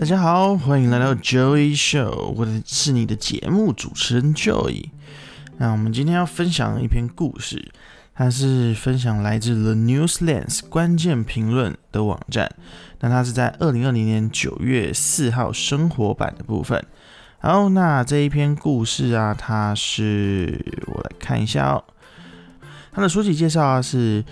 [0.00, 4.90] 大家好，欢迎来到 Joy Show，我是你的节目主持人 Joy。
[5.56, 7.72] 那我们今天要分享一篇故事，
[8.14, 12.54] 它是分享来自 The Newslands 关键评论的网站。
[13.00, 16.86] 那它是在二零二零年九月四号生活版的部分。
[17.40, 21.82] 好，那这一篇故事啊，它是我来看一下哦。
[22.92, 24.24] 它的书籍介绍啊，是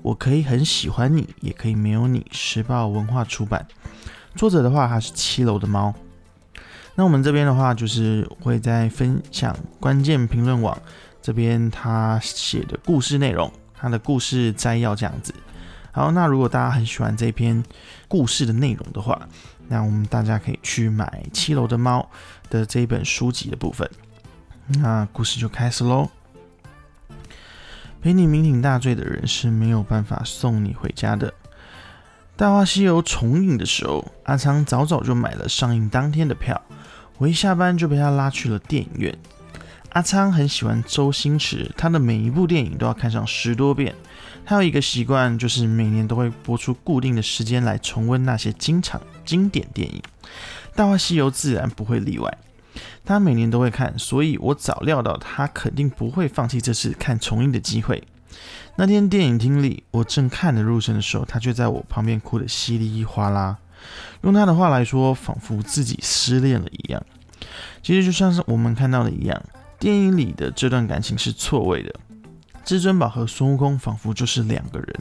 [0.00, 2.26] 我可以很喜欢你，也可以没有你。
[2.32, 3.66] 时报文化出版。
[4.34, 5.94] 作者的话，他是七楼的猫。
[6.94, 10.76] 那我们这边的话，就是会在分享关键评论网
[11.22, 15.34] 这边他写的故事内容，他的故事摘要这样子。
[15.92, 17.62] 好，那如果大家很喜欢这篇
[18.06, 19.28] 故事的内容的话，
[19.68, 22.08] 那我们大家可以去买七楼的猫
[22.48, 23.88] 的这一本书籍的部分。
[24.80, 26.08] 那故事就开始喽。
[28.00, 31.28] 陪你酩酊大醉的人是没有办法送你回家的。
[32.40, 36.58] 《大话西游》重映的时候，阿昌早早就买了上映当天的票。
[37.18, 39.14] 我一下班就被他拉去了电影院。
[39.90, 43.94] 阿昌很喜欢周星驰，他的每一部电影都要看上十多遍。
[44.46, 50.02] 他有一个习惯，就是每年都会播出固定的时间来重温那些经常经典电影，
[50.74, 52.38] 《大话西游》自然不会例外。
[53.04, 58.02] 他每年都会看，所以我早料到他肯定不会放弃这次看重映的机会。
[58.76, 63.58] 那天电影厅里，我正看得入神的时候，他却在我旁边哭得稀里哗啦。
[64.22, 67.02] 用他的话来说，仿佛自己失恋了一样。
[67.82, 69.42] 其实就像是我们看到的一样，
[69.78, 71.94] 电影里的这段感情是错位的。
[72.64, 75.00] 至尊宝和孙悟空仿佛就是两个人，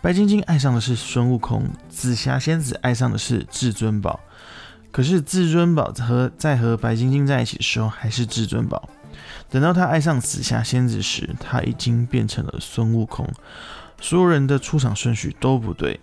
[0.00, 4.20] 白晶晶爱上的是孙悟空，紫霞仙子爱上的是至尊宝。
[4.90, 8.88] 可是至尊宝和在和白晶晶在一起的时候，还是至尊宝。
[9.50, 13.28] 等到他爱上紫霞仙子时，他已经变成了孙悟空。
[14.00, 15.98] 所有人的出场顺序都不对，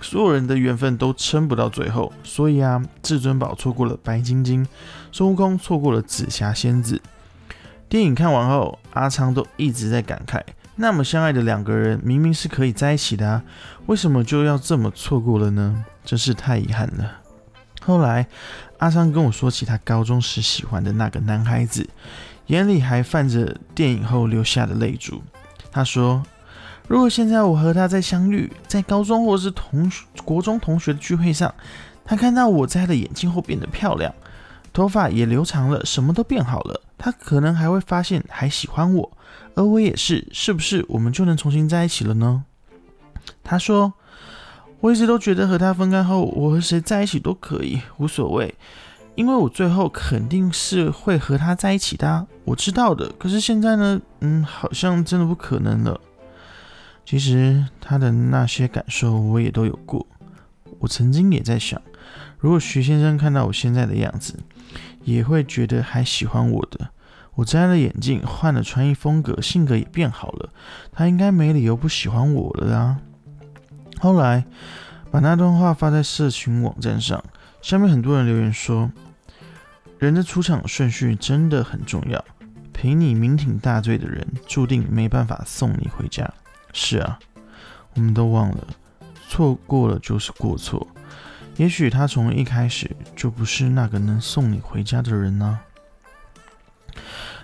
[0.00, 2.12] 所有人的缘分都撑不到最后。
[2.22, 4.66] 所以啊，至尊宝错过了白晶晶，
[5.10, 7.00] 孙悟空错过了紫霞仙子。
[7.88, 10.40] 电影看完后，阿昌都一直在感慨：
[10.76, 13.42] 那么相爱的两个人，明明是可以在一起的，
[13.86, 15.84] 为什么就要这么错过了呢？
[16.04, 17.16] 真是太遗憾了。
[17.82, 18.28] 后来，
[18.80, 21.88] 阿桑跟我说起他高中时喜欢的那个男孩子。
[22.46, 25.22] 眼里还泛着电影后流下的泪珠。
[25.70, 26.20] 他说
[26.88, 31.54] ：“如果现在我和他再相遇，在高中或是同学、国中同学的聚会上，
[32.04, 34.12] 他看到我在他的眼睛后变得漂亮，
[34.72, 39.12] 头发也留长了，什么都变好了，他可能还会发现还喜欢我，
[39.54, 42.42] 而我也是，是不是我们就能重新在一起了呢？”
[43.44, 43.92] 他说
[44.80, 48.54] ：“我一直都觉得和他分开后，我和谁在一起都可以，无所谓。”
[49.16, 53.12] 因为我最后肯定是会和他在一起的，我知道的。
[53.18, 56.00] 可是现在呢，嗯，好像真的不可能了。
[57.04, 60.06] 其实他的那些感受我也都有过。
[60.78, 61.82] 我曾经也在想，
[62.38, 64.38] 如果徐先生看到我现在的样子，
[65.02, 66.88] 也会觉得还喜欢我的。
[67.34, 70.50] 我摘了眼镜，换了穿衣风格，性格也变好了，
[70.92, 72.98] 他应该没理由不喜欢我了啊。
[74.00, 74.44] 后来
[75.10, 77.22] 把那段话发在社群网站上，
[77.62, 78.90] 下面很多人留言说。
[79.98, 82.24] 人的出场顺序真的很重要。
[82.72, 86.32] 陪你酩酊大醉的人，注定没办法送你回家。
[86.72, 87.18] 是啊，
[87.92, 88.66] 我们都忘了，
[89.28, 90.88] 错过了就是过错。
[91.58, 95.60] 也许他从一开始就不是那个能送你回家的人呢。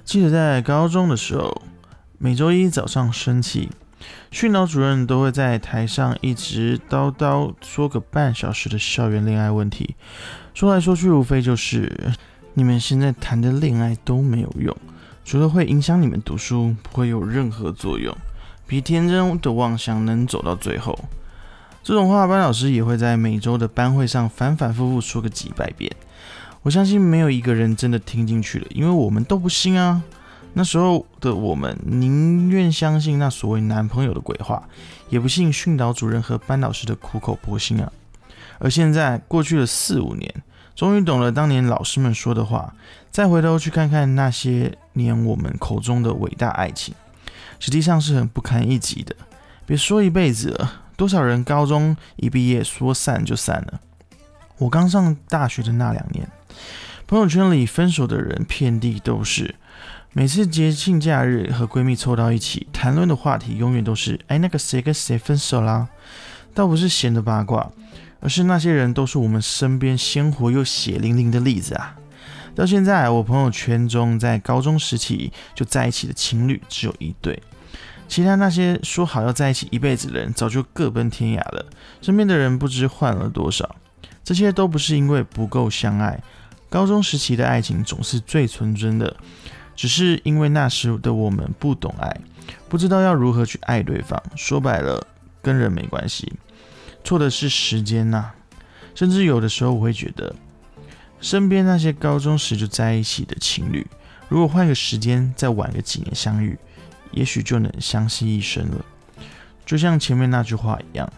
[0.02, 1.60] 记得在高中的时候，
[2.16, 3.68] 每周一早上升旗，
[4.30, 9.94] 训导主任都会在台上一直叨叨说个半小时的校园恋爱问题，
[10.54, 12.12] 说来说去无非就是。
[12.58, 14.74] 你们现在谈的恋爱都没有用，
[15.26, 18.16] 除了会影响你们读书，不会有任何作用。
[18.66, 20.98] 比天真的妄想能走到最后，
[21.82, 25.94] 这种话班老师也会在每周的班会上反反复复说个几百遍。
[26.62, 30.02] 我相信没有一个人真的听进去了，因为我们都不信啊。
[30.58, 34.66] 那时候的我们宁愿相信那所谓男朋友的鬼话，
[35.10, 37.92] 也不信训导主任和班老师的苦口婆心啊。
[38.58, 40.34] 而现在过去了四五年。
[40.74, 42.74] 终于懂了当年老师们说的话，
[43.10, 46.94] 再回头去看看那些年我们口中的伟大爱情，
[47.58, 49.16] 实际上是很不堪一击的。
[49.64, 53.80] 别说一辈子了，多少人高中一毕业说散就散了。
[54.58, 56.28] 我刚上大学的那两年，
[57.06, 59.54] 朋友圈里分手的人遍地都是。
[60.18, 65.88] 每次节庆假日和闺蜜凑到一起，谈论的话题永远都是：哎，那个谁跟谁分手啦？
[66.54, 67.70] 倒不是闲的八卦。
[68.20, 71.94] 而是那些人都是我们身边鲜活又血淋淋的例子啊！
[72.54, 77.42] 到现在，我朋友圈中在高中时期就在一起的情侣只有一对，
[78.08, 81.66] 其他那些说好要在一起一辈子的人早就各奔天涯了。
[82.00, 83.76] 身边的人不知换了多少，
[84.24, 86.18] 这些都不是因为不够相爱。
[86.70, 89.14] 高中时期的爱情总是最纯真的，
[89.76, 92.20] 只是因为那时的我们不懂爱，
[92.68, 94.20] 不知道要如何去爱对方。
[94.34, 95.06] 说白了，
[95.42, 96.32] 跟人没关系，
[97.04, 98.32] 错的是时间呐。
[98.94, 100.34] 甚至有的时候，我会觉得，
[101.20, 103.86] 身边那些高中时就在一起的情侣，
[104.28, 106.58] 如果换个时间再晚个几年相遇，
[107.12, 108.84] 也许就能相惜一生了。
[109.66, 111.12] 就像前面那句话一样，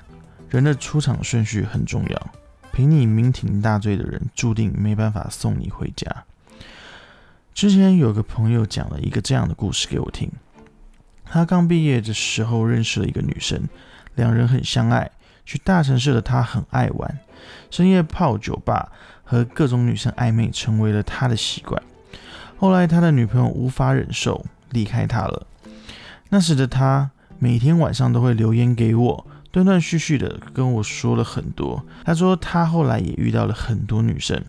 [0.51, 2.31] 人的出场顺序很重要。
[2.73, 6.07] 陪你酩酊大醉的人，注定没办法送你回家。
[7.59, 10.31] 之前有个朋友讲了一个这样的故事给我听。
[11.25, 13.69] 他刚毕业的时候认识了一个女生，
[14.15, 15.11] 两人很相爱。
[15.45, 17.19] 去大城市的他很爱玩，
[17.69, 18.93] 深夜泡酒吧
[19.25, 21.83] 和各种女生暧昧，成为了他的习惯。
[22.57, 25.45] 后来他的女朋友无法忍受，离开他了。
[26.29, 29.27] 那时的他每天晚上都会留言给我。
[29.51, 31.85] 断断续续的跟我说了很多。
[32.05, 34.45] 他说他后来也遇到了很多女生，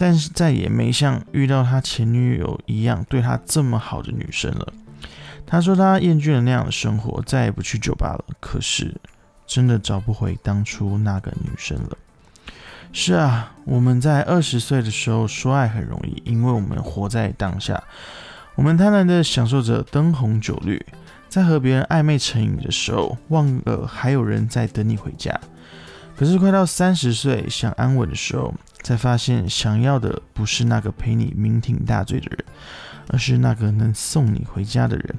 [0.00, 4.72] 但是再也没像遇到他前女友一样对他这么好的女生了。
[5.46, 8.24] 他说他厌倦了那样的生活，再也不去酒吧了。
[8.40, 8.96] 可是
[9.46, 11.98] 真的找不回当初那个女生了。
[12.94, 17.84] 是啊，我们在二十岁的时候说爱很容易，因为我们活在当下，
[18.54, 20.82] 我们贪婪的享受着灯红酒绿。
[21.28, 25.38] 在和别人暧昧成瘾的时候，忘了还有人在等你回家。
[26.16, 32.44] 可是快到三十岁想安稳的时候，才发现想要的不是那个陪你酩酊大醉的人，
[33.08, 35.14] 而是那个能送你回家的人。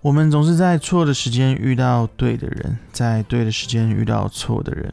[0.00, 4.92] 我们总是在错的时间遇到对的人，在对的时间遇到错的人。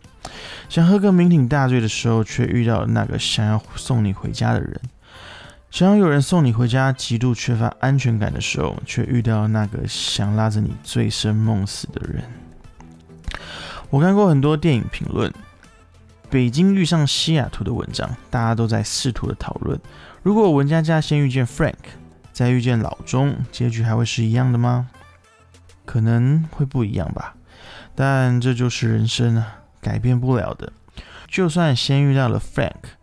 [0.67, 4.81] 想喝个酩酊大醉的时候，却遇到那个想要送你回家的人。
[5.71, 12.23] 想要有人送你回家，极度缺乏安全感的时候，却遇到那个想拉着你醉生梦死的人。
[13.89, 15.31] 我看过很多电影评论，
[16.29, 19.79] 《北京遇上西雅图》的文章，大家都在试图的讨论：
[20.21, 21.75] 如果文佳佳先遇见 Frank，
[22.33, 24.89] 再遇见老钟，结局还会是一样的吗？
[25.85, 27.35] 可能会不一样吧，
[27.95, 30.73] 但这就是人生啊，改变不了的。
[31.27, 32.97] 就算先遇到了 Frank。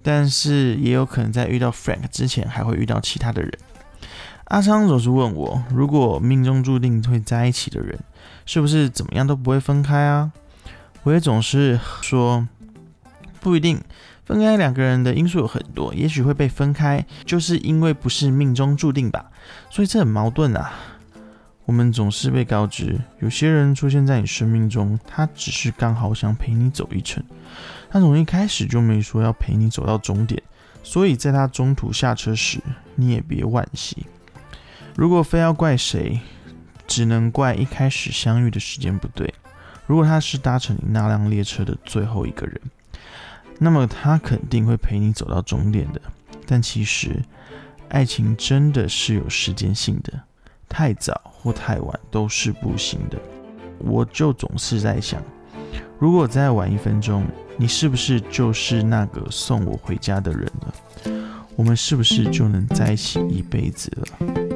[0.00, 3.52] 但是也有可能在遇到 Frank 之前，还会遇到其他的人。
[4.44, 7.98] 阿昌总是问我，如果命中注定会在一起的人，
[8.46, 10.32] 是不是怎么样都不会分开啊？
[11.02, 12.46] 我也总是说，
[13.40, 13.80] 不一定。
[14.24, 19.30] 分开两个人的因素有很多，也许会被分开，就是因为不是命中注定吧。
[19.70, 20.72] 所以这很矛盾啊。
[21.64, 27.22] 我们总是被告知，有些人出现在你生命中，他只是刚好想陪你走一程。
[27.90, 30.42] 他从一开始就没说要陪你走到终点，
[30.82, 32.58] 所以在他中途下车时，
[32.94, 34.06] 你也别惋惜。
[34.94, 36.20] 如果非要怪谁，
[36.86, 39.32] 只能怪一开始相遇的时间不对。
[39.86, 42.60] 如果他是搭乘你那辆列车的最后一个人，
[43.58, 46.00] 那么他肯定会陪你走到终点的。
[46.46, 47.22] 但其实，
[47.88, 50.12] 爱情真的是有时间性的，
[50.68, 53.18] 太早或太晚都是不行的。
[53.78, 55.22] 我就总是在想，
[55.98, 57.24] 如果再晚一分钟，
[57.56, 60.74] 你是不是就是那个送我回家的人了？
[61.56, 64.47] 我们是不是就能在一起一辈子了？